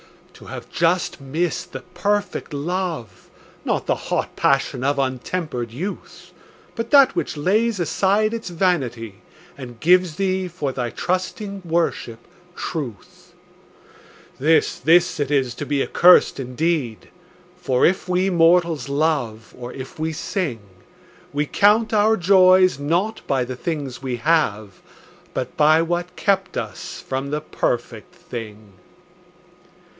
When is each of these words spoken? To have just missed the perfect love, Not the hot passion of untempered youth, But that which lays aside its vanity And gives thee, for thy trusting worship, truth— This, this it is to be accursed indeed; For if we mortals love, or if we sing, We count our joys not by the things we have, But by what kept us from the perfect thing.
To 0.33 0.47
have 0.47 0.71
just 0.71 1.21
missed 1.21 1.71
the 1.71 1.81
perfect 1.81 2.51
love, 2.51 3.29
Not 3.63 3.85
the 3.85 3.93
hot 4.09 4.35
passion 4.35 4.83
of 4.83 4.97
untempered 4.97 5.69
youth, 5.69 6.31
But 6.75 6.89
that 6.89 7.15
which 7.15 7.37
lays 7.37 7.79
aside 7.79 8.33
its 8.33 8.49
vanity 8.49 9.21
And 9.55 9.79
gives 9.79 10.15
thee, 10.15 10.47
for 10.47 10.71
thy 10.71 10.89
trusting 10.89 11.61
worship, 11.63 12.17
truth— 12.55 13.33
This, 14.39 14.79
this 14.79 15.19
it 15.19 15.29
is 15.29 15.53
to 15.53 15.67
be 15.67 15.83
accursed 15.83 16.39
indeed; 16.39 17.09
For 17.55 17.85
if 17.85 18.09
we 18.09 18.31
mortals 18.31 18.89
love, 18.89 19.53
or 19.55 19.71
if 19.71 19.99
we 19.99 20.11
sing, 20.11 20.61
We 21.31 21.45
count 21.45 21.93
our 21.93 22.17
joys 22.17 22.79
not 22.79 23.21
by 23.27 23.45
the 23.45 23.55
things 23.55 24.01
we 24.01 24.15
have, 24.15 24.81
But 25.35 25.55
by 25.55 25.83
what 25.83 26.15
kept 26.15 26.57
us 26.57 26.99
from 27.07 27.29
the 27.29 27.41
perfect 27.41 28.15
thing. 28.15 28.73